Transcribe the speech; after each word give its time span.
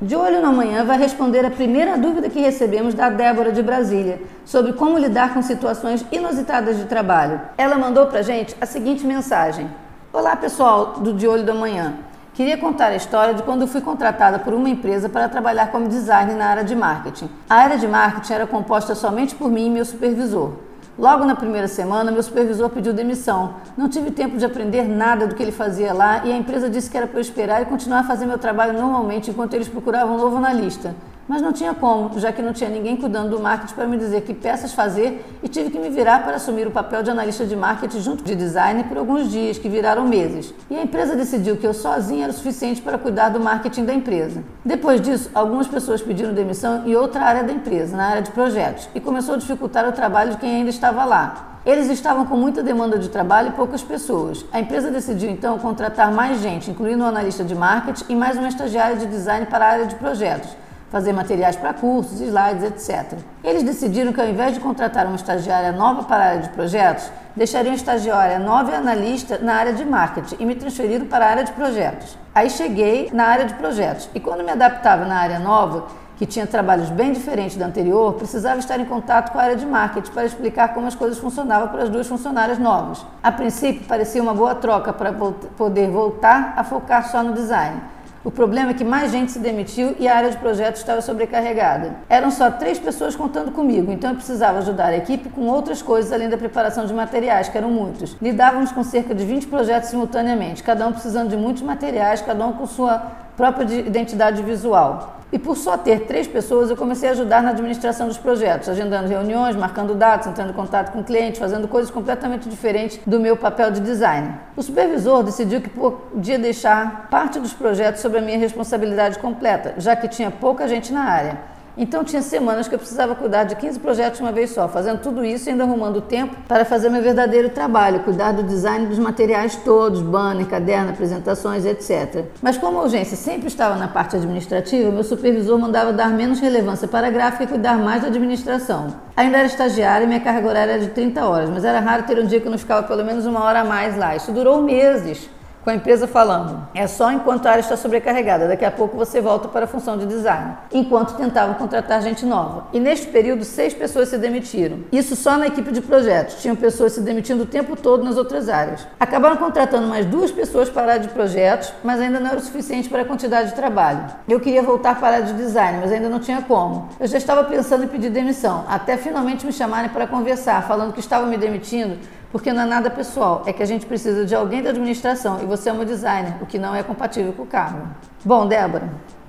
De 0.00 0.16
olho 0.16 0.40
na 0.40 0.50
manhã 0.50 0.82
vai 0.82 0.96
responder 0.96 1.44
a 1.44 1.50
primeira 1.50 1.98
dúvida 1.98 2.30
que 2.30 2.40
recebemos 2.40 2.94
da 2.94 3.10
Débora 3.10 3.52
de 3.52 3.62
Brasília 3.62 4.18
sobre 4.46 4.72
como 4.72 4.96
lidar 4.96 5.34
com 5.34 5.42
situações 5.42 6.02
inusitadas 6.10 6.78
de 6.78 6.86
trabalho. 6.86 7.38
Ela 7.58 7.76
mandou 7.76 8.06
pra 8.06 8.22
gente 8.22 8.56
a 8.58 8.64
seguinte 8.64 9.04
mensagem: 9.04 9.68
Olá 10.10 10.34
pessoal 10.34 10.94
do 11.00 11.12
De 11.12 11.28
Olho 11.28 11.44
da 11.44 11.52
Manhã. 11.52 11.96
Queria 12.32 12.56
contar 12.56 12.86
a 12.86 12.96
história 12.96 13.34
de 13.34 13.42
quando 13.42 13.66
fui 13.66 13.82
contratada 13.82 14.38
por 14.38 14.54
uma 14.54 14.70
empresa 14.70 15.06
para 15.06 15.28
trabalhar 15.28 15.70
como 15.70 15.86
designer 15.86 16.34
na 16.34 16.46
área 16.46 16.64
de 16.64 16.74
marketing. 16.74 17.28
A 17.46 17.56
área 17.56 17.76
de 17.76 17.86
marketing 17.86 18.32
era 18.32 18.46
composta 18.46 18.94
somente 18.94 19.34
por 19.34 19.50
mim 19.50 19.66
e 19.66 19.70
meu 19.70 19.84
supervisor. 19.84 20.52
Logo 21.00 21.24
na 21.24 21.34
primeira 21.34 21.66
semana, 21.66 22.12
meu 22.12 22.22
supervisor 22.22 22.68
pediu 22.68 22.92
demissão. 22.92 23.54
Não 23.74 23.88
tive 23.88 24.10
tempo 24.10 24.36
de 24.36 24.44
aprender 24.44 24.84
nada 24.86 25.26
do 25.26 25.34
que 25.34 25.42
ele 25.42 25.50
fazia 25.50 25.94
lá 25.94 26.26
e 26.26 26.30
a 26.30 26.36
empresa 26.36 26.68
disse 26.68 26.90
que 26.90 26.96
era 26.98 27.06
para 27.06 27.16
eu 27.16 27.22
esperar 27.22 27.62
e 27.62 27.64
continuar 27.64 28.00
a 28.00 28.04
fazer 28.04 28.26
meu 28.26 28.36
trabalho 28.36 28.74
normalmente 28.74 29.30
enquanto 29.30 29.54
eles 29.54 29.66
procuravam 29.66 30.16
um 30.16 30.18
novo 30.18 30.36
analista. 30.36 30.94
Mas 31.30 31.40
não 31.40 31.52
tinha 31.52 31.72
como, 31.72 32.18
já 32.18 32.32
que 32.32 32.42
não 32.42 32.52
tinha 32.52 32.68
ninguém 32.68 32.96
cuidando 32.96 33.30
do 33.30 33.38
marketing 33.38 33.74
para 33.74 33.86
me 33.86 33.96
dizer 33.96 34.22
que 34.22 34.34
peças 34.34 34.72
fazer 34.72 35.24
e 35.40 35.48
tive 35.48 35.70
que 35.70 35.78
me 35.78 35.88
virar 35.88 36.24
para 36.24 36.34
assumir 36.34 36.66
o 36.66 36.72
papel 36.72 37.04
de 37.04 37.10
analista 37.12 37.46
de 37.46 37.54
marketing 37.54 38.00
junto 38.00 38.24
de 38.24 38.34
design 38.34 38.82
por 38.82 38.98
alguns 38.98 39.30
dias, 39.30 39.56
que 39.56 39.68
viraram 39.68 40.04
meses. 40.08 40.52
E 40.68 40.76
a 40.76 40.82
empresa 40.82 41.14
decidiu 41.14 41.56
que 41.56 41.64
eu 41.64 41.72
sozinha 41.72 42.24
era 42.24 42.32
o 42.32 42.34
suficiente 42.34 42.82
para 42.82 42.98
cuidar 42.98 43.28
do 43.28 43.38
marketing 43.38 43.84
da 43.84 43.94
empresa. 43.94 44.42
Depois 44.64 45.00
disso, 45.00 45.30
algumas 45.32 45.68
pessoas 45.68 46.02
pediram 46.02 46.34
demissão 46.34 46.84
em 46.84 46.96
outra 46.96 47.20
área 47.20 47.44
da 47.44 47.52
empresa, 47.52 47.96
na 47.96 48.08
área 48.08 48.22
de 48.22 48.32
projetos, 48.32 48.88
e 48.92 48.98
começou 48.98 49.36
a 49.36 49.38
dificultar 49.38 49.88
o 49.88 49.92
trabalho 49.92 50.32
de 50.32 50.38
quem 50.38 50.56
ainda 50.56 50.70
estava 50.70 51.04
lá. 51.04 51.60
Eles 51.64 51.88
estavam 51.90 52.26
com 52.26 52.36
muita 52.36 52.60
demanda 52.60 52.98
de 52.98 53.08
trabalho 53.08 53.50
e 53.50 53.52
poucas 53.52 53.84
pessoas. 53.84 54.44
A 54.52 54.58
empresa 54.58 54.90
decidiu 54.90 55.30
então 55.30 55.60
contratar 55.60 56.10
mais 56.10 56.40
gente, 56.40 56.72
incluindo 56.72 57.04
um 57.04 57.06
analista 57.06 57.44
de 57.44 57.54
marketing 57.54 58.04
e 58.08 58.16
mais 58.16 58.36
uma 58.36 58.48
estagiária 58.48 58.96
de 58.96 59.06
design 59.06 59.46
para 59.46 59.64
a 59.64 59.68
área 59.68 59.86
de 59.86 59.94
projetos 59.94 60.58
fazer 60.90 61.12
materiais 61.12 61.56
para 61.56 61.72
cursos, 61.72 62.20
slides, 62.20 62.64
etc. 62.64 63.18
Eles 63.42 63.62
decidiram 63.62 64.12
que 64.12 64.20
ao 64.20 64.28
invés 64.28 64.54
de 64.54 64.60
contratar 64.60 65.06
uma 65.06 65.16
estagiária 65.16 65.72
nova 65.72 66.02
para 66.02 66.24
a 66.24 66.26
área 66.28 66.42
de 66.42 66.48
projetos, 66.50 67.10
deixariam 67.34 67.72
estagiária 67.74 68.38
nova 68.38 68.72
e 68.72 68.74
analista 68.74 69.38
na 69.38 69.54
área 69.54 69.72
de 69.72 69.84
marketing 69.84 70.36
e 70.40 70.44
me 70.44 70.54
transferiram 70.54 71.06
para 71.06 71.24
a 71.26 71.30
área 71.30 71.44
de 71.44 71.52
projetos. 71.52 72.18
Aí 72.34 72.50
cheguei 72.50 73.08
na 73.12 73.24
área 73.24 73.44
de 73.44 73.54
projetos 73.54 74.10
e 74.14 74.20
quando 74.20 74.42
me 74.42 74.50
adaptava 74.50 75.04
na 75.04 75.16
área 75.16 75.38
nova, 75.38 75.86
que 76.16 76.26
tinha 76.26 76.46
trabalhos 76.46 76.90
bem 76.90 77.12
diferentes 77.12 77.56
da 77.56 77.64
anterior, 77.64 78.12
precisava 78.12 78.58
estar 78.58 78.78
em 78.78 78.84
contato 78.84 79.32
com 79.32 79.38
a 79.38 79.42
área 79.42 79.56
de 79.56 79.64
marketing 79.64 80.10
para 80.10 80.26
explicar 80.26 80.74
como 80.74 80.86
as 80.86 80.94
coisas 80.94 81.18
funcionavam 81.18 81.68
para 81.68 81.84
as 81.84 81.88
duas 81.88 82.06
funcionárias 82.06 82.58
novas. 82.58 83.06
A 83.22 83.32
princípio, 83.32 83.86
parecia 83.86 84.22
uma 84.22 84.34
boa 84.34 84.54
troca 84.54 84.92
para 84.92 85.14
poder 85.14 85.88
voltar 85.88 86.52
a 86.58 86.62
focar 86.62 87.08
só 87.10 87.22
no 87.22 87.32
design. 87.32 87.80
O 88.22 88.30
problema 88.30 88.72
é 88.72 88.74
que 88.74 88.84
mais 88.84 89.12
gente 89.12 89.32
se 89.32 89.38
demitiu 89.38 89.96
e 89.98 90.06
a 90.06 90.14
área 90.14 90.30
de 90.30 90.36
projetos 90.36 90.82
estava 90.82 91.00
sobrecarregada. 91.00 91.96
Eram 92.06 92.30
só 92.30 92.50
três 92.50 92.78
pessoas 92.78 93.16
contando 93.16 93.50
comigo, 93.50 93.90
então 93.90 94.10
eu 94.10 94.16
precisava 94.16 94.58
ajudar 94.58 94.88
a 94.88 94.96
equipe 94.98 95.30
com 95.30 95.46
outras 95.46 95.80
coisas 95.80 96.12
além 96.12 96.28
da 96.28 96.36
preparação 96.36 96.84
de 96.84 96.92
materiais, 96.92 97.48
que 97.48 97.56
eram 97.56 97.70
muitos. 97.70 98.14
Lidávamos 98.20 98.72
com 98.72 98.84
cerca 98.84 99.14
de 99.14 99.24
20 99.24 99.46
projetos 99.46 99.88
simultaneamente, 99.88 100.62
cada 100.62 100.86
um 100.86 100.92
precisando 100.92 101.30
de 101.30 101.36
muitos 101.36 101.62
materiais, 101.62 102.20
cada 102.20 102.46
um 102.46 102.52
com 102.52 102.66
sua 102.66 103.10
própria 103.40 103.64
identidade 103.80 104.42
visual. 104.42 105.16
E 105.32 105.38
por 105.38 105.56
só 105.56 105.78
ter 105.78 106.00
três 106.00 106.26
pessoas, 106.26 106.68
eu 106.68 106.76
comecei 106.76 107.08
a 107.08 107.12
ajudar 107.12 107.42
na 107.42 107.50
administração 107.50 108.06
dos 108.06 108.18
projetos, 108.18 108.68
agendando 108.68 109.08
reuniões, 109.08 109.56
marcando 109.56 109.94
dados, 109.94 110.26
entrando 110.26 110.50
em 110.50 110.52
contato 110.52 110.92
com 110.92 111.02
clientes, 111.02 111.38
fazendo 111.38 111.66
coisas 111.66 111.90
completamente 111.90 112.48
diferentes 112.48 113.00
do 113.06 113.18
meu 113.18 113.36
papel 113.36 113.70
de 113.70 113.80
design. 113.80 114.34
O 114.56 114.62
supervisor 114.62 115.22
decidiu 115.22 115.60
que 115.62 115.70
podia 115.70 116.38
deixar 116.38 117.08
parte 117.08 117.38
dos 117.38 117.54
projetos 117.54 118.02
sobre 118.02 118.18
a 118.18 118.20
minha 118.20 118.38
responsabilidade 118.38 119.18
completa, 119.18 119.74
já 119.78 119.96
que 119.96 120.08
tinha 120.08 120.30
pouca 120.30 120.68
gente 120.68 120.92
na 120.92 121.04
área. 121.04 121.38
Então 121.82 122.04
tinha 122.04 122.20
semanas 122.20 122.68
que 122.68 122.74
eu 122.74 122.78
precisava 122.78 123.14
cuidar 123.14 123.44
de 123.44 123.56
15 123.56 123.80
projetos 123.80 124.18
de 124.18 124.22
uma 124.22 124.30
vez 124.30 124.50
só, 124.50 124.68
fazendo 124.68 125.00
tudo 125.00 125.24
isso 125.24 125.48
e 125.48 125.52
ainda 125.52 125.64
arrumando 125.64 126.02
tempo 126.02 126.36
para 126.46 126.62
fazer 126.62 126.90
meu 126.90 127.00
verdadeiro 127.00 127.48
trabalho, 127.48 128.00
cuidar 128.00 128.32
do 128.32 128.42
design 128.42 128.84
dos 128.84 128.98
materiais 128.98 129.56
todos, 129.56 130.02
banner, 130.02 130.44
caderno, 130.44 130.90
apresentações, 130.90 131.64
etc. 131.64 132.26
Mas 132.42 132.58
como 132.58 132.78
a 132.78 132.82
urgência 132.82 133.16
sempre 133.16 133.46
estava 133.46 133.76
na 133.76 133.88
parte 133.88 134.14
administrativa, 134.14 134.90
meu 134.90 135.02
supervisor 135.02 135.58
mandava 135.58 135.90
dar 135.90 136.10
menos 136.10 136.38
relevância 136.38 136.86
para 136.86 137.06
a 137.06 137.10
gráfica 137.10 137.44
e 137.44 137.46
cuidar 137.46 137.78
mais 137.78 138.02
da 138.02 138.08
administração. 138.08 138.88
Ainda 139.16 139.38
era 139.38 139.46
estagiária 139.46 140.04
e 140.04 140.06
minha 140.06 140.20
carga 140.20 140.46
horária 140.46 140.72
era 140.72 140.82
de 140.82 140.90
30 140.90 141.24
horas, 141.24 141.48
mas 141.48 141.64
era 141.64 141.80
raro 141.80 142.02
ter 142.02 142.18
um 142.18 142.26
dia 142.26 142.42
que 142.42 142.46
eu 142.46 142.50
não 142.50 142.58
ficava 142.58 142.86
pelo 142.86 143.02
menos 143.02 143.24
uma 143.24 143.42
hora 143.42 143.60
a 143.60 143.64
mais 143.64 143.96
lá. 143.96 144.14
Isso 144.14 144.32
durou 144.32 144.60
meses 144.60 145.30
com 145.62 145.70
a 145.70 145.74
empresa 145.74 146.06
falando, 146.06 146.66
é 146.74 146.86
só 146.86 147.12
enquanto 147.12 147.46
a 147.46 147.50
área 147.50 147.60
está 147.60 147.76
sobrecarregada, 147.76 148.48
daqui 148.48 148.64
a 148.64 148.70
pouco 148.70 148.96
você 148.96 149.20
volta 149.20 149.48
para 149.48 149.64
a 149.64 149.68
função 149.68 149.98
de 149.98 150.06
design, 150.06 150.56
enquanto 150.72 151.16
tentavam 151.16 151.54
contratar 151.54 152.00
gente 152.02 152.24
nova. 152.24 152.66
E 152.72 152.80
neste 152.80 153.08
período, 153.08 153.44
seis 153.44 153.74
pessoas 153.74 154.08
se 154.08 154.16
demitiram. 154.16 154.78
Isso 154.90 155.14
só 155.14 155.36
na 155.36 155.48
equipe 155.48 155.70
de 155.70 155.80
projetos, 155.80 156.40
tinham 156.40 156.56
pessoas 156.56 156.92
se 156.92 157.00
demitindo 157.00 157.42
o 157.42 157.46
tempo 157.46 157.76
todo 157.76 158.02
nas 158.02 158.16
outras 158.16 158.48
áreas. 158.48 158.86
Acabaram 158.98 159.36
contratando 159.36 159.86
mais 159.86 160.06
duas 160.06 160.30
pessoas 160.30 160.70
para 160.70 160.82
a 160.82 160.94
área 160.94 161.00
de 161.00 161.08
projetos, 161.08 161.72
mas 161.84 162.00
ainda 162.00 162.18
não 162.18 162.30
era 162.30 162.38
o 162.38 162.42
suficiente 162.42 162.88
para 162.88 163.02
a 163.02 163.04
quantidade 163.04 163.50
de 163.50 163.54
trabalho. 163.54 164.06
Eu 164.28 164.40
queria 164.40 164.62
voltar 164.62 164.98
para 164.98 165.08
a 165.08 165.12
área 165.16 165.26
de 165.26 165.34
design, 165.34 165.78
mas 165.80 165.92
ainda 165.92 166.08
não 166.08 166.20
tinha 166.20 166.40
como. 166.42 166.88
Eu 166.98 167.06
já 167.06 167.18
estava 167.18 167.44
pensando 167.44 167.84
em 167.84 167.88
pedir 167.88 168.10
demissão, 168.10 168.64
até 168.68 168.96
finalmente 168.96 169.44
me 169.44 169.52
chamarem 169.52 169.90
para 169.90 170.06
conversar, 170.06 170.66
falando 170.66 170.92
que 170.92 171.00
estavam 171.00 171.28
me 171.28 171.36
demitindo 171.36 171.98
porque 172.30 172.52
não 172.52 172.62
é 172.62 172.66
nada 172.66 172.90
pessoal, 172.90 173.42
é 173.46 173.52
que 173.52 173.62
a 173.62 173.66
gente 173.66 173.86
precisa 173.86 174.24
de 174.24 174.34
alguém 174.34 174.62
da 174.62 174.70
administração 174.70 175.40
e 175.42 175.46
você 175.46 175.68
é 175.68 175.72
uma 175.72 175.84
designer, 175.84 176.34
o 176.40 176.46
que 176.46 176.58
não 176.58 176.74
é 176.74 176.82
compatível 176.82 177.32
com 177.32 177.42
o 177.42 177.46
cargo. 177.46 177.88
Bom, 178.24 178.46
Débora, 178.46 178.88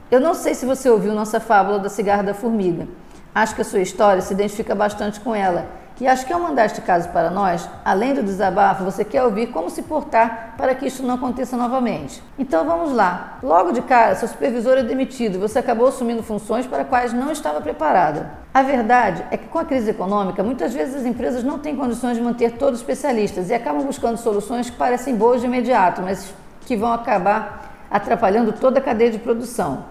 eu 0.10 0.20
não 0.20 0.34
sei 0.34 0.54
se 0.54 0.66
você 0.66 0.90
ouviu 0.90 1.14
nossa 1.14 1.40
fábula 1.40 1.80
da 1.80 1.90
cigarra 1.90 2.24
da 2.24 2.34
formiga. 2.34 2.88
Acho 3.34 3.56
que 3.56 3.62
a 3.62 3.66
sua 3.66 3.80
história 3.80 4.22
se 4.22 4.34
identifica 4.34 4.76
bastante 4.76 5.20
com 5.20 5.34
ela 5.34 5.81
e 6.00 6.08
acho 6.08 6.26
que 6.26 6.34
ao 6.34 6.40
mandar 6.40 6.66
este 6.66 6.82
caso 6.82 7.10
para 7.10 7.30
nós, 7.30 7.70
além 7.86 8.14
do 8.14 8.24
desabafo, 8.24 8.84
você 8.84 9.06
quer 9.06 9.24
ouvir 9.24 9.48
como 9.48 9.70
se 9.70 9.84
portar 9.84 10.56
para 10.58 10.74
que 10.74 10.88
isso 10.88 11.04
não 11.04 11.16
aconteça 11.16 11.56
novamente. 11.56 12.24
Então 12.40 12.66
vamos 12.66 12.92
lá. 12.92 13.38
Logo 13.44 13.72
de 13.72 13.82
cara, 13.84 14.16
seu 14.16 14.28
supervisor 14.28 14.78
é 14.78 14.84
demitido 14.84 15.40
você 15.40 15.60
acabou 15.60 15.88
assumindo 15.88 16.24
funções 16.24 16.66
para 16.66 16.84
quais 16.84 17.14
não 17.14 17.32
estava 17.32 17.62
preparada. 17.62 18.32
A 18.54 18.64
verdade 18.64 19.24
é 19.30 19.38
que 19.38 19.48
com 19.48 19.60
a 19.60 19.66
crise 19.66 19.92
econômica, 19.92 20.44
muitas 20.44 20.74
vezes 20.74 20.96
as 20.96 21.06
empresas 21.06 21.44
não 21.44 21.60
têm 21.60 21.76
condições 21.76 22.18
de 22.18 22.24
manter 22.24 22.54
todos 22.54 22.76
os 22.76 22.82
especialistas 22.82 23.50
e 23.50 23.54
acabam 23.54 23.84
buscando 23.84 24.18
soluções 24.18 24.70
que 24.70 24.76
parecem 24.76 25.16
boas 25.16 25.42
de 25.42 25.48
imediato, 25.48 26.02
mas 26.02 26.34
que 26.66 26.76
vão 26.76 26.92
acabar 26.92 27.86
atrapalhando 27.90 28.54
toda 28.54 28.80
a 28.80 28.82
cadeia 28.82 29.12
de 29.12 29.20
produção. 29.20 29.86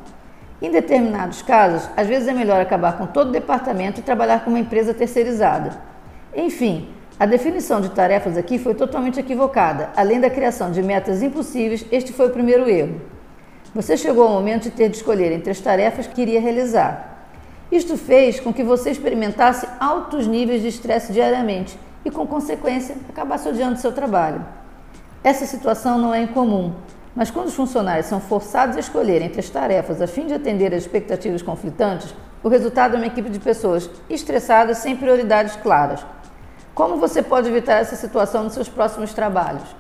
Em 0.63 0.71
determinados 0.71 1.41
casos, 1.41 1.89
às 1.97 2.07
vezes 2.07 2.29
é 2.29 2.33
melhor 2.33 2.61
acabar 2.61 2.99
com 2.99 3.07
todo 3.07 3.29
o 3.29 3.33
departamento 3.33 4.01
e 4.01 4.03
trabalhar 4.03 4.45
com 4.45 4.51
uma 4.51 4.59
empresa 4.59 4.93
terceirizada. 4.93 5.90
Enfim, 6.35 6.89
a 7.19 7.27
definição 7.27 7.81
de 7.81 7.91
tarefas 7.91 8.37
aqui 8.37 8.59
foi 8.59 8.75
totalmente 8.75 9.19
equivocada. 9.19 9.91
Além 9.97 10.21
da 10.21 10.31
criação 10.31 10.71
de 10.71 10.83
metas 10.83 11.23
impossíveis, 11.23 11.85
este 11.91 12.13
foi 12.13 12.29
o 12.29 12.31
primeiro 12.31 12.69
erro. 12.69 13.01
Você 13.75 13.97
chegou 13.97 14.25
ao 14.25 14.31
momento 14.31 14.65
de 14.65 14.71
ter 14.71 14.89
de 14.89 14.97
escolher 14.97 15.33
entre 15.33 15.51
as 15.51 15.61
tarefas 15.61 16.07
que 16.07 16.15
queria 16.15 16.41
realizar. 16.41 17.27
Isto 17.71 17.97
fez 17.97 18.41
com 18.41 18.53
que 18.53 18.65
você 18.65 18.91
experimentasse 18.91 19.69
altos 19.79 20.27
níveis 20.27 20.63
de 20.63 20.69
estresse 20.69 21.13
diariamente 21.13 21.79
e, 22.05 22.11
com 22.11 22.27
consequência, 22.27 22.97
acabasse 23.09 23.49
odiando 23.49 23.79
seu 23.79 23.93
trabalho. 23.93 24.45
Essa 25.23 25.47
situação 25.47 25.99
não 25.99 26.15
é 26.15 26.23
incomum, 26.23 26.73
mas 27.15 27.31
quando 27.31 27.49
os 27.49 27.55
funcionários 27.55 28.07
são 28.07 28.21
forçados 28.21 28.77
a 28.77 28.81
escolher 28.81 29.21
entre 29.21 29.41
as 29.41 29.51
tarefas 29.51 30.01
a 30.01 30.07
fim 30.07 30.27
de 30.27 30.35
atender 30.35 30.75
às 30.75 30.83
expectativas 30.83 31.43
conflitantes, 31.43 32.15
o 32.43 32.49
resultado 32.49 32.95
é 32.95 32.97
uma 32.97 33.07
equipe 33.07 33.29
de 33.29 33.39
pessoas 33.39 33.91
estressadas 34.09 34.79
sem 34.79 34.97
prioridades 34.97 35.55
claras. 35.57 36.05
Como 36.81 36.97
você 36.97 37.23
pode 37.23 37.47
evitar 37.47 37.75
essa 37.75 37.95
situação 37.95 38.43
nos 38.43 38.55
seus 38.55 38.67
próximos 38.67 39.13
trabalhos? 39.13 39.77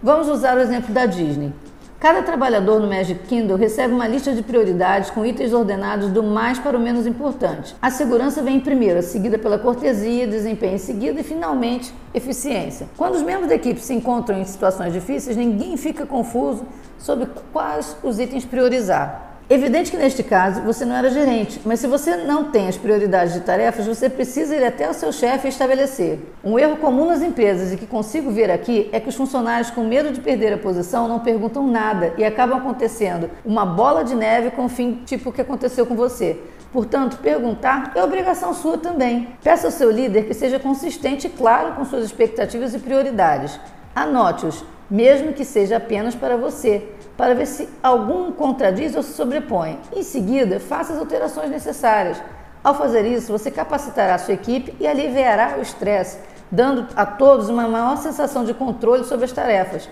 Vamos 0.00 0.28
usar 0.28 0.56
o 0.56 0.60
exemplo 0.60 0.94
da 0.94 1.04
Disney. 1.04 1.52
Cada 1.98 2.22
trabalhador 2.22 2.78
no 2.78 2.86
Magic 2.86 3.26
Kingdom 3.26 3.56
recebe 3.56 3.92
uma 3.92 4.06
lista 4.06 4.32
de 4.32 4.40
prioridades 4.40 5.10
com 5.10 5.26
itens 5.26 5.52
ordenados 5.52 6.12
do 6.12 6.22
mais 6.22 6.60
para 6.60 6.78
o 6.78 6.80
menos 6.80 7.08
importante. 7.08 7.74
A 7.82 7.90
segurança 7.90 8.40
vem 8.40 8.58
em 8.58 8.60
primeiro, 8.60 9.02
seguida 9.02 9.36
pela 9.36 9.58
cortesia, 9.58 10.24
desempenho 10.28 10.76
em 10.76 10.78
seguida 10.78 11.18
e, 11.20 11.24
finalmente, 11.24 11.92
eficiência. 12.14 12.86
Quando 12.96 13.16
os 13.16 13.22
membros 13.22 13.48
da 13.48 13.56
equipe 13.56 13.80
se 13.80 13.92
encontram 13.92 14.38
em 14.38 14.44
situações 14.44 14.92
difíceis, 14.92 15.36
ninguém 15.36 15.76
fica 15.76 16.06
confuso 16.06 16.64
sobre 16.98 17.28
quais 17.52 17.96
os 18.00 18.20
itens 18.20 18.44
priorizar. 18.44 19.31
Evidente 19.50 19.90
que 19.90 19.96
neste 19.96 20.22
caso 20.22 20.62
você 20.62 20.84
não 20.84 20.96
era 20.96 21.10
gerente, 21.10 21.60
mas 21.64 21.80
se 21.80 21.86
você 21.86 22.16
não 22.16 22.50
tem 22.50 22.68
as 22.68 22.76
prioridades 22.76 23.34
de 23.34 23.40
tarefas, 23.40 23.86
você 23.86 24.08
precisa 24.08 24.56
ir 24.56 24.64
até 24.64 24.88
o 24.88 24.94
seu 24.94 25.12
chefe 25.12 25.46
e 25.46 25.50
estabelecer. 25.50 26.18
Um 26.42 26.58
erro 26.58 26.76
comum 26.76 27.06
nas 27.06 27.22
empresas 27.22 27.72
e 27.72 27.76
que 27.76 27.86
consigo 27.86 28.30
ver 28.30 28.50
aqui 28.50 28.88
é 28.92 29.00
que 29.00 29.08
os 29.08 29.16
funcionários, 29.16 29.70
com 29.70 29.84
medo 29.84 30.10
de 30.10 30.20
perder 30.20 30.54
a 30.54 30.58
posição, 30.58 31.08
não 31.08 31.20
perguntam 31.20 31.66
nada 31.66 32.14
e 32.16 32.24
acabam 32.24 32.58
acontecendo 32.58 33.28
uma 33.44 33.66
bola 33.66 34.04
de 34.04 34.14
neve 34.14 34.52
com 34.52 34.64
o 34.64 34.68
fim 34.68 35.02
tipo 35.04 35.28
o 35.28 35.32
que 35.32 35.42
aconteceu 35.42 35.84
com 35.84 35.96
você. 35.96 36.38
Portanto, 36.72 37.18
perguntar 37.18 37.92
é 37.94 38.02
obrigação 38.02 38.54
sua 38.54 38.78
também. 38.78 39.28
Peça 39.42 39.66
ao 39.66 39.70
seu 39.70 39.90
líder 39.90 40.24
que 40.24 40.32
seja 40.32 40.58
consistente 40.58 41.26
e 41.26 41.30
claro 41.30 41.74
com 41.74 41.84
suas 41.84 42.04
expectativas 42.06 42.72
e 42.72 42.78
prioridades. 42.78 43.60
Anote-os, 43.94 44.64
mesmo 44.90 45.34
que 45.34 45.44
seja 45.44 45.76
apenas 45.76 46.14
para 46.14 46.36
você 46.36 46.88
para 47.16 47.34
ver 47.34 47.46
se 47.46 47.68
algum 47.82 48.32
contradiz 48.32 48.94
ou 48.96 49.02
se 49.02 49.12
sobrepõe. 49.12 49.78
Em 49.94 50.02
seguida, 50.02 50.58
faça 50.58 50.92
as 50.92 50.98
alterações 50.98 51.50
necessárias. 51.50 52.22
Ao 52.62 52.74
fazer 52.74 53.04
isso, 53.04 53.32
você 53.32 53.50
capacitará 53.50 54.14
a 54.14 54.18
sua 54.18 54.34
equipe 54.34 54.74
e 54.78 54.86
aliviará 54.86 55.56
o 55.58 55.62
estresse, 55.62 56.18
dando 56.50 56.86
a 56.94 57.04
todos 57.04 57.48
uma 57.48 57.66
maior 57.66 57.96
sensação 57.96 58.44
de 58.44 58.54
controle 58.54 59.04
sobre 59.04 59.24
as 59.24 59.32
tarefas. 59.32 59.88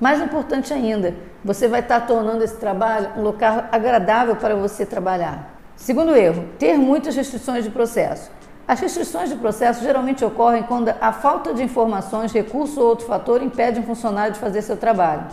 Mais 0.00 0.20
importante 0.20 0.72
ainda, 0.72 1.14
você 1.44 1.66
vai 1.66 1.80
estar 1.80 2.06
tornando 2.06 2.44
esse 2.44 2.56
trabalho 2.56 3.10
um 3.16 3.22
local 3.22 3.64
agradável 3.72 4.36
para 4.36 4.54
você 4.54 4.86
trabalhar. 4.86 5.54
Segundo 5.76 6.14
erro, 6.14 6.44
ter 6.58 6.76
muitas 6.76 7.14
restrições 7.14 7.64
de 7.64 7.70
processo. 7.70 8.30
As 8.66 8.80
restrições 8.80 9.30
de 9.30 9.36
processo 9.36 9.82
geralmente 9.82 10.24
ocorrem 10.24 10.62
quando 10.62 10.92
a 11.00 11.12
falta 11.12 11.54
de 11.54 11.62
informações, 11.62 12.32
recurso 12.32 12.80
ou 12.80 12.88
outro 12.88 13.06
fator 13.06 13.42
impede 13.42 13.80
um 13.80 13.84
funcionário 13.84 14.34
de 14.34 14.38
fazer 14.38 14.60
seu 14.62 14.76
trabalho. 14.76 15.24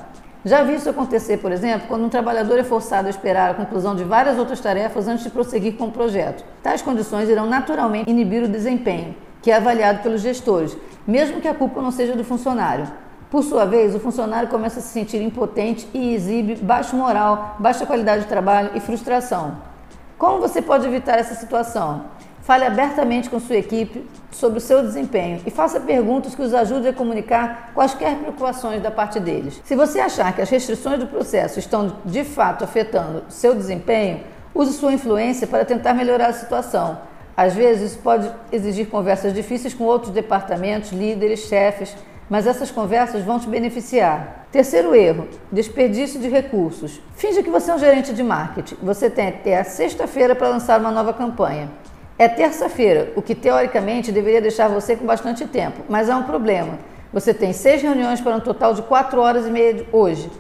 Já 0.47 0.61
vi 0.61 0.75
isso 0.75 0.87
acontecer, 0.87 1.37
por 1.37 1.51
exemplo, 1.51 1.87
quando 1.87 2.05
um 2.05 2.09
trabalhador 2.09 2.59
é 2.59 2.63
forçado 2.63 3.07
a 3.07 3.09
esperar 3.09 3.49
a 3.49 3.53
conclusão 3.55 3.95
de 3.95 4.03
várias 4.03 4.37
outras 4.37 4.59
tarefas 4.59 5.07
antes 5.07 5.23
de 5.23 5.31
prosseguir 5.31 5.75
com 5.75 5.85
o 5.85 5.91
projeto. 5.91 6.45
Tais 6.61 6.83
condições 6.83 7.27
irão 7.27 7.47
naturalmente 7.47 8.07
inibir 8.07 8.43
o 8.43 8.47
desempenho, 8.47 9.15
que 9.41 9.49
é 9.49 9.55
avaliado 9.55 10.03
pelos 10.03 10.21
gestores, 10.21 10.77
mesmo 11.07 11.41
que 11.41 11.47
a 11.47 11.53
culpa 11.55 11.81
não 11.81 11.89
seja 11.89 12.15
do 12.15 12.23
funcionário. 12.23 12.85
Por 13.31 13.41
sua 13.41 13.65
vez, 13.65 13.95
o 13.95 13.99
funcionário 13.99 14.47
começa 14.47 14.77
a 14.77 14.83
se 14.83 14.89
sentir 14.89 15.19
impotente 15.19 15.87
e 15.91 16.13
exibe 16.13 16.53
baixo 16.57 16.95
moral, 16.95 17.55
baixa 17.57 17.83
qualidade 17.83 18.21
de 18.21 18.27
trabalho 18.27 18.69
e 18.75 18.79
frustração. 18.79 19.57
Como 20.15 20.39
você 20.39 20.61
pode 20.61 20.85
evitar 20.85 21.17
essa 21.17 21.33
situação? 21.33 22.03
Fale 22.45 22.63
abertamente 22.63 23.27
com 23.27 23.39
sua 23.39 23.55
equipe 23.55 24.05
sobre 24.29 24.59
o 24.59 24.61
seu 24.61 24.83
desempenho 24.83 25.41
e 25.47 25.49
faça 25.49 25.79
perguntas 25.79 26.35
que 26.35 26.43
os 26.43 26.53
ajudem 26.53 26.91
a 26.91 26.93
comunicar 26.93 27.71
quaisquer 27.73 28.15
preocupações 28.17 28.83
da 28.83 28.91
parte 28.91 29.19
deles. 29.19 29.59
Se 29.65 29.75
você 29.75 29.99
achar 29.99 30.31
que 30.31 30.43
as 30.43 30.49
restrições 30.51 30.99
do 30.99 31.07
processo 31.07 31.57
estão 31.57 31.97
de 32.05 32.23
fato 32.23 32.63
afetando 32.63 33.23
seu 33.29 33.55
desempenho, 33.55 34.19
use 34.53 34.73
sua 34.73 34.93
influência 34.93 35.47
para 35.47 35.65
tentar 35.65 35.95
melhorar 35.95 36.27
a 36.27 36.33
situação. 36.33 36.99
Às 37.35 37.55
vezes, 37.55 37.93
isso 37.93 38.01
pode 38.03 38.31
exigir 38.51 38.89
conversas 38.89 39.33
difíceis 39.33 39.73
com 39.73 39.83
outros 39.83 40.13
departamentos, 40.13 40.91
líderes, 40.91 41.47
chefes, 41.47 41.97
mas 42.29 42.45
essas 42.45 42.69
conversas 42.69 43.23
vão 43.23 43.39
te 43.39 43.49
beneficiar. 43.49 44.45
Terceiro 44.51 44.93
erro: 44.93 45.27
desperdício 45.51 46.19
de 46.19 46.29
recursos. 46.29 47.01
Finge 47.15 47.41
que 47.41 47.49
você 47.49 47.71
é 47.71 47.73
um 47.73 47.79
gerente 47.79 48.13
de 48.13 48.21
marketing. 48.21 48.75
Você 48.83 49.09
tem 49.09 49.29
até 49.29 49.57
a 49.57 49.63
sexta-feira 49.63 50.35
para 50.35 50.49
lançar 50.49 50.79
uma 50.79 50.91
nova 50.91 51.11
campanha. 51.11 51.71
É 52.17 52.29
terça-feira, 52.29 53.11
o 53.17 53.21
que 53.21 53.35
teoricamente 53.35 54.09
deveria 54.09 54.41
deixar 54.41 54.69
você 54.69 54.95
com 54.95 55.05
bastante 55.05 55.45
tempo, 55.45 55.81
mas 55.89 56.09
há 56.09 56.15
um 56.15 56.23
problema. 56.23 56.79
Você 57.11 57.33
tem 57.33 57.51
seis 57.51 57.81
reuniões 57.81 58.21
para 58.21 58.37
um 58.37 58.39
total 58.39 58.73
de 58.73 58.81
quatro 58.83 59.19
horas 59.19 59.45
e 59.45 59.51
meia 59.51 59.85
hoje. 59.91 60.31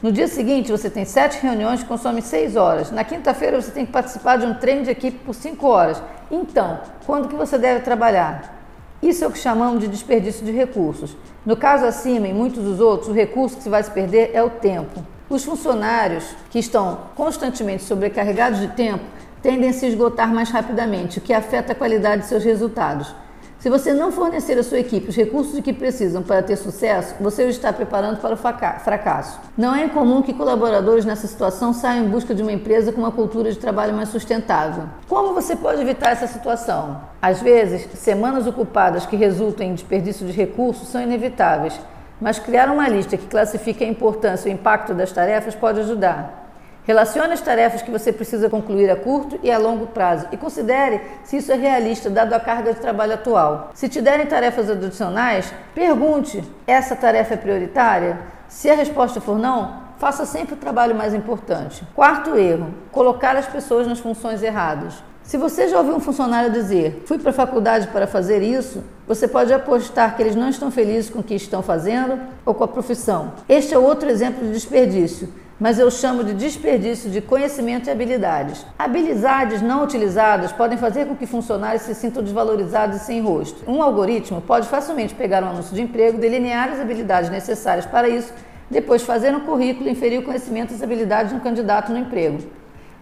No 0.00 0.12
dia 0.12 0.28
seguinte, 0.28 0.70
você 0.70 0.88
tem 0.88 1.04
sete 1.04 1.42
reuniões 1.42 1.82
que 1.82 1.88
consomem 1.88 2.22
seis 2.22 2.54
horas. 2.54 2.92
Na 2.92 3.02
quinta-feira, 3.02 3.60
você 3.60 3.72
tem 3.72 3.84
que 3.84 3.90
participar 3.90 4.36
de 4.36 4.46
um 4.46 4.54
treino 4.54 4.84
de 4.84 4.90
equipe 4.90 5.18
por 5.24 5.34
cinco 5.34 5.66
horas. 5.66 6.00
Então, 6.30 6.78
quando 7.04 7.26
que 7.26 7.34
você 7.34 7.58
deve 7.58 7.80
trabalhar? 7.80 8.62
Isso 9.02 9.24
é 9.24 9.26
o 9.26 9.30
que 9.32 9.38
chamamos 9.38 9.80
de 9.80 9.88
desperdício 9.88 10.46
de 10.46 10.52
recursos. 10.52 11.16
No 11.44 11.56
caso 11.56 11.86
acima, 11.86 12.28
em 12.28 12.34
muitos 12.34 12.62
dos 12.62 12.78
outros, 12.78 13.08
o 13.08 13.12
recurso 13.12 13.56
que 13.56 13.64
se 13.64 13.68
vai 13.68 13.82
se 13.82 13.90
perder 13.90 14.30
é 14.32 14.42
o 14.44 14.50
tempo. 14.50 15.04
Os 15.28 15.44
funcionários 15.44 16.24
que 16.50 16.60
estão 16.60 17.00
constantemente 17.16 17.82
sobrecarregados 17.82 18.60
de 18.60 18.68
tempo 18.68 19.04
tendem 19.46 19.70
a 19.70 19.72
se 19.72 19.86
esgotar 19.86 20.34
mais 20.34 20.50
rapidamente, 20.50 21.18
o 21.18 21.20
que 21.20 21.32
afeta 21.32 21.70
a 21.70 21.74
qualidade 21.74 22.22
de 22.22 22.26
seus 22.26 22.42
resultados. 22.42 23.14
Se 23.60 23.70
você 23.70 23.92
não 23.92 24.10
fornecer 24.10 24.58
à 24.58 24.62
sua 24.64 24.80
equipe 24.80 25.08
os 25.08 25.14
recursos 25.14 25.60
que 25.60 25.72
precisam 25.72 26.20
para 26.20 26.42
ter 26.42 26.56
sucesso, 26.56 27.14
você 27.20 27.44
o 27.44 27.48
está 27.48 27.72
preparando 27.72 28.18
para 28.18 28.34
o 28.34 28.36
fracasso. 28.36 29.38
Não 29.56 29.72
é 29.72 29.84
incomum 29.84 30.20
que 30.20 30.34
colaboradores 30.34 31.04
nessa 31.04 31.28
situação 31.28 31.72
saiam 31.72 32.06
em 32.06 32.08
busca 32.08 32.34
de 32.34 32.42
uma 32.42 32.50
empresa 32.50 32.90
com 32.90 32.98
uma 32.98 33.12
cultura 33.12 33.52
de 33.52 33.58
trabalho 33.58 33.94
mais 33.94 34.08
sustentável. 34.08 34.82
Como 35.08 35.32
você 35.32 35.54
pode 35.54 35.80
evitar 35.80 36.10
essa 36.10 36.26
situação? 36.26 37.00
Às 37.22 37.40
vezes, 37.40 37.86
semanas 37.94 38.48
ocupadas 38.48 39.06
que 39.06 39.14
resultam 39.14 39.64
em 39.64 39.74
desperdício 39.74 40.26
de 40.26 40.32
recursos 40.32 40.88
são 40.88 41.00
inevitáveis, 41.00 41.78
mas 42.20 42.40
criar 42.40 42.68
uma 42.68 42.88
lista 42.88 43.16
que 43.16 43.28
classifique 43.28 43.84
a 43.84 43.88
importância 43.88 44.48
e 44.48 44.52
o 44.52 44.54
impacto 44.54 44.92
das 44.92 45.12
tarefas 45.12 45.54
pode 45.54 45.78
ajudar. 45.78 46.45
Relacione 46.86 47.32
as 47.32 47.40
tarefas 47.40 47.82
que 47.82 47.90
você 47.90 48.12
precisa 48.12 48.48
concluir 48.48 48.88
a 48.88 48.94
curto 48.94 49.40
e 49.42 49.50
a 49.50 49.58
longo 49.58 49.88
prazo 49.88 50.28
e 50.30 50.36
considere 50.36 51.00
se 51.24 51.38
isso 51.38 51.50
é 51.50 51.56
realista, 51.56 52.08
dado 52.08 52.32
a 52.32 52.38
carga 52.38 52.72
de 52.72 52.78
trabalho 52.78 53.14
atual. 53.14 53.72
Se 53.74 53.88
te 53.88 54.00
derem 54.00 54.24
tarefas 54.24 54.70
adicionais, 54.70 55.52
pergunte: 55.74 56.44
essa 56.64 56.94
tarefa 56.94 57.34
é 57.34 57.36
prioritária? 57.36 58.20
Se 58.46 58.70
a 58.70 58.74
resposta 58.74 59.20
for 59.20 59.36
não, 59.36 59.82
faça 59.98 60.24
sempre 60.24 60.54
o 60.54 60.58
trabalho 60.58 60.94
mais 60.94 61.12
importante. 61.12 61.82
Quarto 61.92 62.36
erro: 62.36 62.72
colocar 62.92 63.34
as 63.34 63.46
pessoas 63.46 63.88
nas 63.88 63.98
funções 63.98 64.40
erradas. 64.40 65.02
Se 65.24 65.36
você 65.36 65.66
já 65.66 65.78
ouviu 65.78 65.96
um 65.96 66.00
funcionário 66.00 66.52
dizer, 66.52 67.02
fui 67.04 67.18
para 67.18 67.30
a 67.30 67.34
faculdade 67.34 67.88
para 67.88 68.06
fazer 68.06 68.44
isso, 68.44 68.84
você 69.08 69.26
pode 69.26 69.52
apostar 69.52 70.14
que 70.14 70.22
eles 70.22 70.36
não 70.36 70.48
estão 70.48 70.70
felizes 70.70 71.10
com 71.10 71.18
o 71.18 71.22
que 71.24 71.34
estão 71.34 71.64
fazendo 71.64 72.16
ou 72.44 72.54
com 72.54 72.62
a 72.62 72.68
profissão. 72.68 73.32
Este 73.48 73.74
é 73.74 73.78
outro 73.78 74.08
exemplo 74.08 74.46
de 74.46 74.52
desperdício 74.52 75.28
mas 75.58 75.78
eu 75.78 75.90
chamo 75.90 76.22
de 76.22 76.34
desperdício 76.34 77.10
de 77.10 77.20
conhecimento 77.20 77.88
e 77.88 77.90
habilidades. 77.90 78.66
Habilidades 78.78 79.62
não 79.62 79.82
utilizadas 79.82 80.52
podem 80.52 80.76
fazer 80.76 81.06
com 81.06 81.16
que 81.16 81.26
funcionários 81.26 81.82
se 81.82 81.94
sintam 81.94 82.22
desvalorizados 82.22 82.96
e 82.96 83.00
sem 83.00 83.22
rosto. 83.22 83.64
Um 83.66 83.82
algoritmo 83.82 84.42
pode 84.42 84.68
facilmente 84.68 85.14
pegar 85.14 85.42
um 85.42 85.48
anúncio 85.48 85.74
de 85.74 85.80
emprego, 85.80 86.18
delinear 86.18 86.68
as 86.68 86.80
habilidades 86.80 87.30
necessárias 87.30 87.86
para 87.86 88.08
isso, 88.08 88.32
depois 88.70 89.02
fazer 89.02 89.34
um 89.34 89.40
currículo 89.40 89.88
e 89.88 89.92
inferir 89.92 90.18
o 90.18 90.24
conhecimento 90.24 90.72
e 90.72 90.74
as 90.74 90.82
habilidades 90.82 91.32
de 91.32 91.38
um 91.38 91.40
candidato 91.40 91.90
no 91.90 91.98
emprego. 91.98 92.38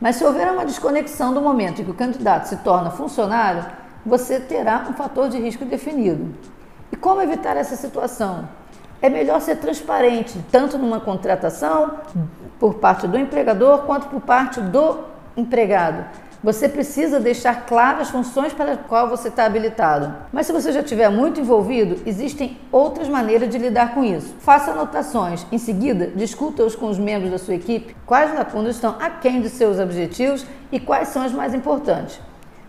Mas 0.00 0.16
se 0.16 0.24
houver 0.24 0.50
uma 0.52 0.64
desconexão 0.64 1.34
do 1.34 1.40
momento 1.40 1.80
em 1.80 1.84
que 1.84 1.90
o 1.90 1.94
candidato 1.94 2.46
se 2.46 2.56
torna 2.58 2.90
funcionário, 2.90 3.64
você 4.06 4.38
terá 4.38 4.86
um 4.88 4.92
fator 4.92 5.28
de 5.28 5.38
risco 5.38 5.64
definido. 5.64 6.34
E 6.92 6.96
como 6.96 7.20
evitar 7.20 7.56
essa 7.56 7.74
situação? 7.74 8.48
É 9.00 9.08
melhor 9.08 9.40
ser 9.40 9.56
transparente, 9.56 10.38
tanto 10.50 10.78
numa 10.78 11.00
contratação 11.00 11.98
por 12.58 12.74
parte 12.74 13.06
do 13.06 13.18
empregador 13.18 13.82
quanto 13.82 14.06
por 14.08 14.20
parte 14.20 14.60
do 14.60 14.98
empregado. 15.36 16.04
Você 16.44 16.68
precisa 16.68 17.18
deixar 17.18 17.64
claras 17.64 18.02
as 18.02 18.10
funções 18.10 18.52
para 18.52 18.72
as 18.72 18.80
quais 18.86 19.08
você 19.08 19.28
está 19.28 19.46
habilitado. 19.46 20.14
Mas 20.30 20.46
se 20.46 20.52
você 20.52 20.72
já 20.72 20.80
estiver 20.80 21.08
muito 21.08 21.40
envolvido, 21.40 22.02
existem 22.04 22.58
outras 22.70 23.08
maneiras 23.08 23.48
de 23.48 23.56
lidar 23.56 23.94
com 23.94 24.04
isso. 24.04 24.34
Faça 24.40 24.72
anotações. 24.72 25.46
Em 25.50 25.56
seguida, 25.56 26.08
discuta-os 26.14 26.76
com 26.76 26.90
os 26.90 26.98
membros 26.98 27.30
da 27.30 27.38
sua 27.38 27.54
equipe 27.54 27.96
quais 28.04 28.34
lacunas 28.34 28.74
estão 28.74 28.94
aquém 29.00 29.40
de 29.40 29.48
seus 29.48 29.78
objetivos 29.78 30.44
e 30.70 30.78
quais 30.78 31.08
são 31.08 31.22
as 31.22 31.32
mais 31.32 31.54
importantes. 31.54 32.20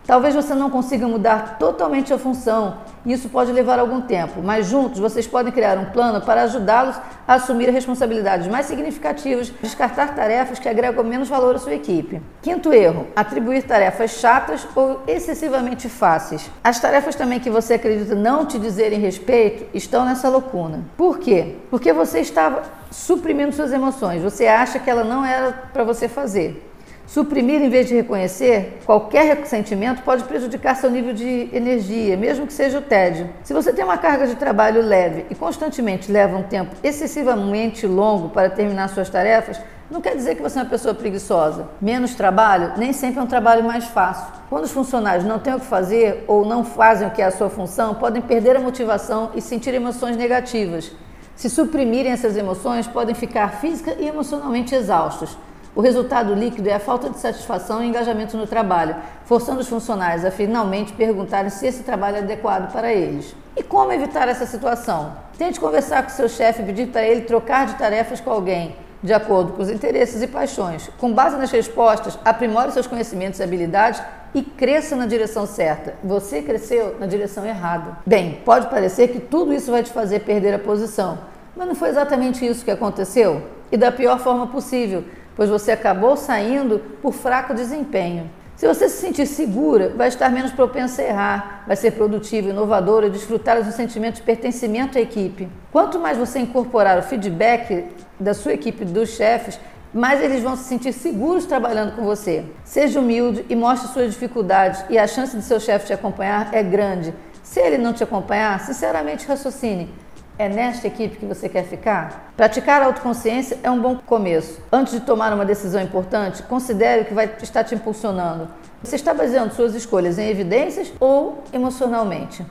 Talvez 0.06 0.36
você 0.36 0.54
não 0.54 0.70
consiga 0.70 1.08
mudar 1.08 1.58
totalmente 1.58 2.12
a 2.12 2.18
função, 2.18 2.76
e 3.04 3.12
isso 3.12 3.28
pode 3.28 3.50
levar 3.50 3.80
algum 3.80 4.00
tempo, 4.00 4.40
mas 4.40 4.66
juntos 4.66 5.00
vocês 5.00 5.26
podem 5.26 5.52
criar 5.52 5.76
um 5.78 5.86
plano 5.86 6.20
para 6.20 6.42
ajudá-los 6.42 6.96
a 7.26 7.34
assumir 7.34 7.68
responsabilidades 7.70 8.46
mais 8.46 8.66
significativas, 8.66 9.52
descartar 9.60 10.14
tarefas 10.14 10.60
que 10.60 10.68
agregam 10.68 11.02
menos 11.02 11.28
valor 11.28 11.56
à 11.56 11.58
sua 11.58 11.74
equipe. 11.74 12.22
Quinto 12.40 12.72
erro: 12.72 13.08
atribuir 13.16 13.64
tarefas 13.64 14.12
chatas 14.12 14.64
ou 14.76 15.02
excessivamente 15.08 15.88
fáceis. 15.88 16.48
As 16.62 16.78
tarefas 16.78 17.16
também 17.16 17.40
que 17.40 17.50
você 17.50 17.74
acredita 17.74 18.14
não 18.14 18.46
te 18.46 18.60
dizerem 18.60 19.00
respeito 19.00 19.66
estão 19.74 20.04
nessa 20.04 20.28
lacuna. 20.28 20.84
Por 20.96 21.18
quê? 21.18 21.56
Porque 21.68 21.92
você 21.92 22.20
estava 22.20 22.62
suprimindo 22.92 23.52
suas 23.52 23.72
emoções, 23.72 24.22
você 24.22 24.46
acha 24.46 24.78
que 24.78 24.88
ela 24.88 25.02
não 25.02 25.24
era 25.24 25.50
para 25.72 25.82
você 25.82 26.08
fazer. 26.08 26.62
Suprimir 27.06 27.62
em 27.62 27.68
vez 27.68 27.86
de 27.86 27.94
reconhecer 27.94 28.80
qualquer 28.84 29.36
ressentimento 29.36 30.02
pode 30.02 30.24
prejudicar 30.24 30.74
seu 30.74 30.90
nível 30.90 31.14
de 31.14 31.48
energia, 31.52 32.16
mesmo 32.16 32.48
que 32.48 32.52
seja 32.52 32.80
o 32.80 32.82
tédio. 32.82 33.30
Se 33.44 33.54
você 33.54 33.72
tem 33.72 33.84
uma 33.84 33.96
carga 33.96 34.26
de 34.26 34.34
trabalho 34.34 34.82
leve 34.82 35.24
e 35.30 35.34
constantemente 35.34 36.10
leva 36.10 36.36
um 36.36 36.42
tempo 36.42 36.74
excessivamente 36.82 37.86
longo 37.86 38.30
para 38.30 38.50
terminar 38.50 38.88
suas 38.88 39.08
tarefas, 39.08 39.60
não 39.88 40.00
quer 40.00 40.16
dizer 40.16 40.34
que 40.34 40.42
você 40.42 40.58
é 40.58 40.62
uma 40.62 40.68
pessoa 40.68 40.92
preguiçosa. 40.94 41.68
Menos 41.80 42.16
trabalho 42.16 42.72
nem 42.76 42.92
sempre 42.92 43.20
é 43.20 43.22
um 43.22 43.26
trabalho 43.26 43.62
mais 43.62 43.84
fácil. 43.84 44.26
Quando 44.50 44.64
os 44.64 44.72
funcionários 44.72 45.24
não 45.24 45.38
têm 45.38 45.54
o 45.54 45.60
que 45.60 45.66
fazer 45.66 46.24
ou 46.26 46.44
não 46.44 46.64
fazem 46.64 47.06
o 47.06 47.12
que 47.12 47.22
é 47.22 47.26
a 47.26 47.30
sua 47.30 47.48
função, 47.48 47.94
podem 47.94 48.20
perder 48.20 48.56
a 48.56 48.60
motivação 48.60 49.30
e 49.32 49.40
sentir 49.40 49.72
emoções 49.74 50.16
negativas. 50.16 50.90
Se 51.36 51.48
suprimirem 51.48 52.10
essas 52.10 52.36
emoções, 52.36 52.88
podem 52.88 53.14
ficar 53.14 53.60
física 53.60 53.94
e 53.96 54.08
emocionalmente 54.08 54.74
exaustos. 54.74 55.38
O 55.76 55.82
resultado 55.82 56.32
líquido 56.32 56.70
é 56.70 56.72
a 56.72 56.80
falta 56.80 57.10
de 57.10 57.18
satisfação 57.18 57.84
e 57.84 57.86
engajamento 57.86 58.34
no 58.34 58.46
trabalho, 58.46 58.96
forçando 59.26 59.60
os 59.60 59.68
funcionários 59.68 60.24
a 60.24 60.30
finalmente 60.30 60.94
perguntarem 60.94 61.50
se 61.50 61.66
esse 61.66 61.82
trabalho 61.82 62.16
é 62.16 62.20
adequado 62.20 62.72
para 62.72 62.90
eles. 62.90 63.36
E 63.54 63.62
como 63.62 63.92
evitar 63.92 64.26
essa 64.26 64.46
situação? 64.46 65.12
Tente 65.36 65.60
conversar 65.60 66.02
com 66.02 66.08
seu 66.08 66.30
chefe 66.30 66.62
e 66.62 66.64
pedir 66.64 66.86
para 66.86 67.06
ele 67.06 67.20
trocar 67.20 67.66
de 67.66 67.74
tarefas 67.74 68.22
com 68.22 68.30
alguém, 68.30 68.74
de 69.02 69.12
acordo 69.12 69.52
com 69.52 69.60
os 69.60 69.68
interesses 69.68 70.22
e 70.22 70.26
paixões. 70.26 70.88
Com 70.96 71.12
base 71.12 71.36
nas 71.36 71.50
respostas, 71.50 72.18
aprimore 72.24 72.72
seus 72.72 72.86
conhecimentos 72.86 73.38
e 73.38 73.42
habilidades 73.42 74.02
e 74.34 74.40
cresça 74.40 74.96
na 74.96 75.04
direção 75.04 75.44
certa. 75.44 75.92
Você 76.02 76.40
cresceu 76.40 76.96
na 76.98 77.04
direção 77.04 77.44
errada. 77.44 77.98
Bem, 78.06 78.40
pode 78.46 78.68
parecer 78.68 79.08
que 79.08 79.20
tudo 79.20 79.52
isso 79.52 79.70
vai 79.70 79.82
te 79.82 79.92
fazer 79.92 80.20
perder 80.20 80.54
a 80.54 80.58
posição, 80.58 81.18
mas 81.54 81.68
não 81.68 81.74
foi 81.74 81.90
exatamente 81.90 82.46
isso 82.46 82.64
que 82.64 82.70
aconteceu? 82.70 83.42
e 83.70 83.76
da 83.76 83.90
pior 83.90 84.18
forma 84.18 84.46
possível, 84.46 85.04
pois 85.36 85.50
você 85.50 85.70
acabou 85.70 86.16
saindo 86.16 86.80
por 87.00 87.12
fraco 87.12 87.54
desempenho. 87.54 88.28
Se 88.56 88.66
você 88.66 88.88
se 88.88 89.02
sentir 89.02 89.26
segura, 89.26 89.90
vai 89.90 90.08
estar 90.08 90.30
menos 90.30 90.50
propensa 90.50 91.02
a 91.02 91.04
errar, 91.04 91.64
vai 91.66 91.76
ser 91.76 91.90
produtiva, 91.90 92.48
inovadora 92.48 93.10
desfrutar 93.10 93.62
do 93.62 93.70
sentimento 93.70 94.16
de 94.16 94.22
pertencimento 94.22 94.96
à 94.96 95.00
equipe. 95.00 95.46
Quanto 95.70 96.00
mais 96.00 96.16
você 96.16 96.38
incorporar 96.38 96.98
o 96.98 97.02
feedback 97.02 97.84
da 98.18 98.32
sua 98.32 98.54
equipe, 98.54 98.82
dos 98.86 99.10
chefes, 99.10 99.60
mais 99.92 100.22
eles 100.22 100.42
vão 100.42 100.56
se 100.56 100.64
sentir 100.64 100.94
seguros 100.94 101.44
trabalhando 101.44 101.96
com 101.96 102.02
você. 102.02 102.44
Seja 102.64 102.98
humilde 102.98 103.44
e 103.48 103.54
mostre 103.54 103.92
suas 103.92 104.10
dificuldades, 104.10 104.82
e 104.88 104.98
a 104.98 105.06
chance 105.06 105.36
de 105.36 105.42
seu 105.42 105.60
chefe 105.60 105.86
te 105.86 105.92
acompanhar 105.92 106.48
é 106.54 106.62
grande. 106.62 107.12
Se 107.42 107.60
ele 107.60 107.76
não 107.76 107.92
te 107.92 108.02
acompanhar, 108.02 108.58
sinceramente 108.60 109.26
raciocine. 109.26 109.90
É 110.38 110.50
nesta 110.50 110.86
equipe 110.86 111.16
que 111.16 111.24
você 111.24 111.48
quer 111.48 111.64
ficar? 111.64 112.30
Praticar 112.36 112.82
a 112.82 112.84
autoconsciência 112.84 113.58
é 113.62 113.70
um 113.70 113.80
bom 113.80 113.96
começo. 113.96 114.60
Antes 114.70 114.92
de 114.92 115.00
tomar 115.00 115.32
uma 115.32 115.46
decisão 115.46 115.80
importante, 115.80 116.42
considere 116.42 117.02
o 117.02 117.04
que 117.06 117.14
vai 117.14 117.34
estar 117.40 117.64
te 117.64 117.74
impulsionando. 117.74 118.46
Você 118.82 118.96
está 118.96 119.14
baseando 119.14 119.54
suas 119.54 119.74
escolhas 119.74 120.18
em 120.18 120.28
evidências 120.28 120.92
ou 121.00 121.42
emocionalmente? 121.54 122.44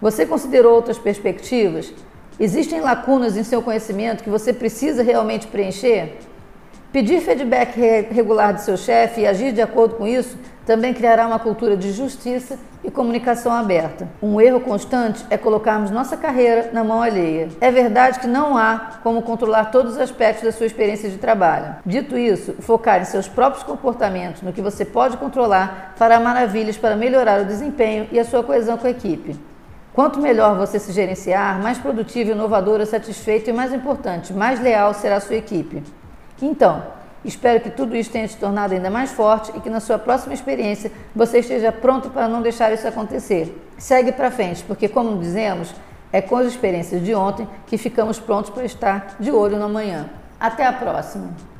Você 0.00 0.26
considerou 0.26 0.74
outras 0.74 0.98
perspectivas? 0.98 1.92
Existem 2.40 2.80
lacunas 2.80 3.36
em 3.36 3.44
seu 3.44 3.62
conhecimento 3.62 4.24
que 4.24 4.30
você 4.30 4.52
precisa 4.52 5.04
realmente 5.04 5.46
preencher? 5.46 6.18
Pedir 6.90 7.20
feedback 7.20 7.78
regular 8.10 8.54
de 8.54 8.62
seu 8.62 8.74
chefe 8.74 9.20
e 9.20 9.26
agir 9.26 9.52
de 9.52 9.60
acordo 9.60 9.96
com 9.96 10.06
isso 10.06 10.38
também 10.64 10.94
criará 10.94 11.26
uma 11.26 11.38
cultura 11.38 11.76
de 11.76 11.92
justiça 11.92 12.58
e 12.82 12.90
comunicação 12.90 13.52
aberta. 13.52 14.08
Um 14.22 14.40
erro 14.40 14.58
constante 14.60 15.22
é 15.28 15.36
colocarmos 15.36 15.90
nossa 15.90 16.16
carreira 16.16 16.70
na 16.72 16.82
mão 16.82 17.02
alheia. 17.02 17.48
É 17.60 17.70
verdade 17.70 18.18
que 18.18 18.26
não 18.26 18.56
há 18.56 19.00
como 19.02 19.20
controlar 19.20 19.66
todos 19.66 19.92
os 19.92 19.98
aspectos 19.98 20.44
da 20.44 20.52
sua 20.52 20.64
experiência 20.64 21.10
de 21.10 21.18
trabalho. 21.18 21.76
Dito 21.84 22.16
isso, 22.16 22.54
focar 22.60 23.02
em 23.02 23.04
seus 23.04 23.28
próprios 23.28 23.64
comportamentos, 23.64 24.40
no 24.40 24.52
que 24.52 24.62
você 24.62 24.82
pode 24.82 25.18
controlar, 25.18 25.92
fará 25.96 26.18
maravilhas 26.18 26.78
para 26.78 26.96
melhorar 26.96 27.42
o 27.42 27.44
desempenho 27.44 28.08
e 28.10 28.18
a 28.18 28.24
sua 28.24 28.42
coesão 28.42 28.78
com 28.78 28.86
a 28.86 28.90
equipe. 28.90 29.36
Quanto 29.92 30.20
melhor 30.20 30.56
você 30.56 30.78
se 30.78 30.92
gerenciar, 30.92 31.60
mais 31.60 31.76
produtivo, 31.76 32.30
inovadora, 32.30 32.86
satisfeito 32.86 33.50
e, 33.50 33.52
mais 33.52 33.74
importante, 33.74 34.32
mais 34.32 34.58
leal 34.60 34.94
será 34.94 35.16
a 35.16 35.20
sua 35.20 35.36
equipe. 35.36 35.82
Então, 36.40 36.82
espero 37.24 37.60
que 37.60 37.70
tudo 37.70 37.96
isso 37.96 38.10
tenha 38.10 38.28
te 38.28 38.36
tornado 38.36 38.74
ainda 38.74 38.90
mais 38.90 39.10
forte 39.10 39.52
e 39.56 39.60
que 39.60 39.68
na 39.68 39.80
sua 39.80 39.98
próxima 39.98 40.34
experiência 40.34 40.90
você 41.14 41.38
esteja 41.40 41.72
pronto 41.72 42.10
para 42.10 42.28
não 42.28 42.40
deixar 42.42 42.72
isso 42.72 42.86
acontecer. 42.86 43.56
Segue 43.76 44.12
para 44.12 44.30
frente, 44.30 44.64
porque, 44.64 44.88
como 44.88 45.18
dizemos, 45.18 45.74
é 46.12 46.22
com 46.22 46.36
as 46.36 46.46
experiências 46.46 47.04
de 47.04 47.14
ontem 47.14 47.48
que 47.66 47.76
ficamos 47.76 48.18
prontos 48.18 48.50
para 48.50 48.64
estar 48.64 49.16
de 49.18 49.30
olho 49.30 49.58
no 49.58 49.64
amanhã. 49.64 50.08
Até 50.40 50.64
a 50.64 50.72
próxima! 50.72 51.57